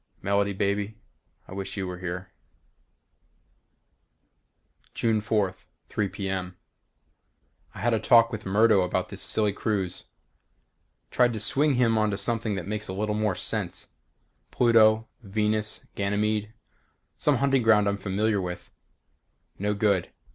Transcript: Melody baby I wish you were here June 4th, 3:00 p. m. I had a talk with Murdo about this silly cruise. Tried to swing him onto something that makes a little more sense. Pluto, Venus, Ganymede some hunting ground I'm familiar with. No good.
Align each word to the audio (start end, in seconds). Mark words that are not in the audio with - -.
Melody 0.19 0.51
baby 0.53 0.97
I 1.47 1.53
wish 1.53 1.77
you 1.77 1.85
were 1.85 1.99
here 1.99 2.31
June 4.95 5.21
4th, 5.21 5.57
3:00 5.91 6.11
p. 6.11 6.27
m. 6.27 6.57
I 7.75 7.81
had 7.81 7.93
a 7.93 7.99
talk 7.99 8.31
with 8.31 8.43
Murdo 8.43 8.81
about 8.81 9.09
this 9.09 9.21
silly 9.21 9.53
cruise. 9.53 10.05
Tried 11.11 11.33
to 11.33 11.39
swing 11.39 11.75
him 11.75 11.99
onto 11.99 12.17
something 12.17 12.55
that 12.55 12.65
makes 12.67 12.87
a 12.87 12.93
little 12.93 13.13
more 13.13 13.35
sense. 13.35 13.89
Pluto, 14.49 15.07
Venus, 15.21 15.85
Ganymede 15.93 16.51
some 17.19 17.37
hunting 17.37 17.61
ground 17.61 17.87
I'm 17.87 17.97
familiar 17.99 18.41
with. 18.41 18.71
No 19.59 19.75
good. 19.75 20.11